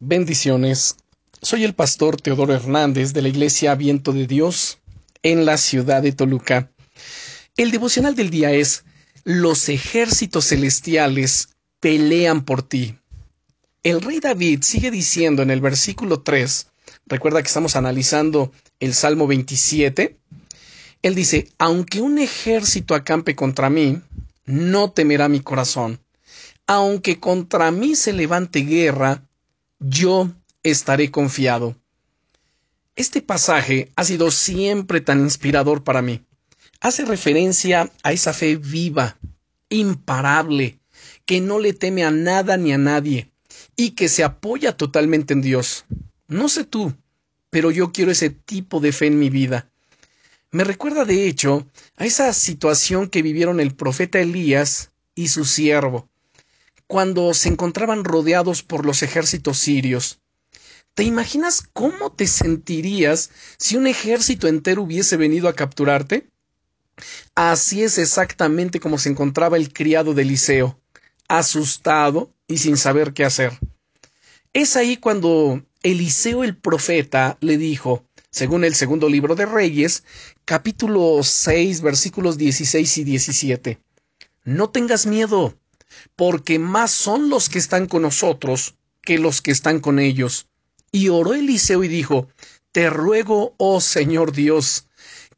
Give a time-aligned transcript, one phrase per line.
[0.00, 0.96] Bendiciones.
[1.40, 4.78] Soy el pastor Teodoro Hernández de la Iglesia Viento de Dios
[5.22, 6.72] en la ciudad de Toluca.
[7.56, 8.84] El devocional del día es
[9.22, 12.98] Los ejércitos celestiales pelean por ti.
[13.84, 16.66] El rey David sigue diciendo en el versículo 3,
[17.06, 18.50] recuerda que estamos analizando
[18.80, 20.18] el Salmo 27,
[21.02, 24.00] él dice, aunque un ejército acampe contra mí,
[24.44, 26.00] no temerá mi corazón.
[26.66, 29.22] Aunque contra mí se levante guerra,
[29.86, 30.32] yo
[30.62, 31.76] estaré confiado.
[32.96, 36.22] Este pasaje ha sido siempre tan inspirador para mí.
[36.80, 39.18] Hace referencia a esa fe viva,
[39.68, 40.78] imparable,
[41.26, 43.30] que no le teme a nada ni a nadie,
[43.76, 45.84] y que se apoya totalmente en Dios.
[46.28, 46.94] No sé tú,
[47.50, 49.70] pero yo quiero ese tipo de fe en mi vida.
[50.50, 51.66] Me recuerda, de hecho,
[51.96, 56.08] a esa situación que vivieron el profeta Elías y su siervo,
[56.86, 60.20] cuando se encontraban rodeados por los ejércitos sirios.
[60.94, 66.28] ¿Te imaginas cómo te sentirías si un ejército entero hubiese venido a capturarte?
[67.34, 70.78] Así es exactamente como se encontraba el criado de Eliseo,
[71.28, 73.58] asustado y sin saber qué hacer.
[74.52, 80.04] Es ahí cuando Eliseo el profeta le dijo, según el segundo libro de Reyes,
[80.44, 83.78] capítulo 6, versículos 16 y 17.
[84.44, 85.58] No tengas miedo,
[86.16, 90.48] porque más son los que están con nosotros que los que están con ellos.
[90.92, 92.28] Y oró Eliseo y dijo,
[92.72, 94.88] Te ruego, oh Señor Dios,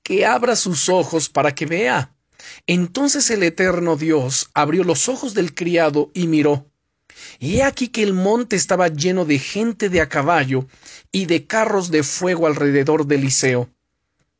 [0.02, 2.14] que abra sus ojos para que vea.
[2.66, 6.66] Entonces el eterno Dios abrió los ojos del criado y miró.
[7.38, 10.66] Y he aquí que el monte estaba lleno de gente de a caballo
[11.12, 13.70] y de carros de fuego alrededor de Eliseo.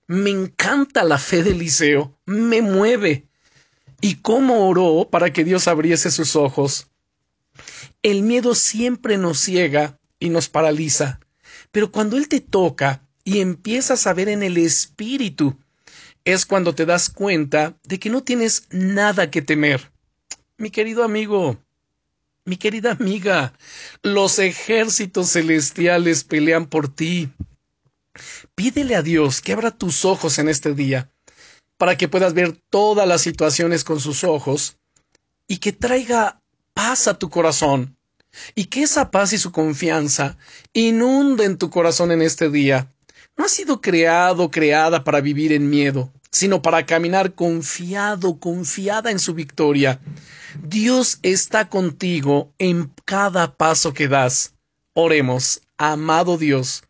[0.07, 3.27] Me encanta la fe de Eliseo, me mueve.
[4.01, 6.89] ¿Y cómo oró para que Dios abriese sus ojos?
[8.03, 11.21] El miedo siempre nos ciega y nos paraliza,
[11.73, 15.59] pero cuando Él te toca y empiezas a ver en el Espíritu,
[16.25, 19.93] es cuando te das cuenta de que no tienes nada que temer.
[20.59, 21.59] Mi querido amigo,
[22.45, 23.53] mi querida amiga,
[24.03, 27.31] los ejércitos celestiales pelean por ti.
[28.55, 31.11] Pídele a Dios que abra tus ojos en este día,
[31.79, 34.79] para que puedas ver todas las situaciones con sus ojos
[35.47, 36.41] y que traiga
[36.75, 37.97] paz a tu corazón,
[38.55, 40.37] y que esa paz y su confianza
[40.73, 42.93] inunden tu corazón en este día.
[43.37, 49.19] No has sido creado, creada para vivir en miedo, sino para caminar confiado, confiada en
[49.19, 50.01] su victoria.
[50.63, 54.55] Dios está contigo en cada paso que das.
[54.95, 56.85] Oremos, amado Dios,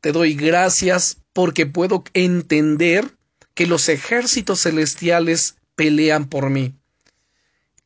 [0.00, 3.16] te doy gracias porque puedo entender
[3.60, 6.72] que los ejércitos celestiales pelean por mí.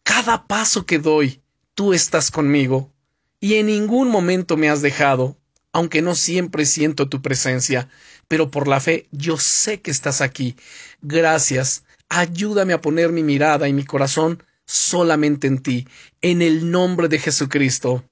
[0.05, 1.41] Cada paso que doy,
[1.75, 2.93] tú estás conmigo,
[3.41, 5.37] y en ningún momento me has dejado,
[5.73, 7.89] aunque no siempre siento tu presencia,
[8.29, 10.55] pero por la fe yo sé que estás aquí.
[11.03, 11.83] Gracias.
[12.09, 15.89] Ayúdame a poner mi mirada y mi corazón solamente en ti,
[16.21, 18.09] en el nombre de Jesucristo.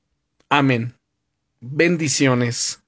[0.48, 0.96] Amén.
[1.60, 2.81] Bendiciones.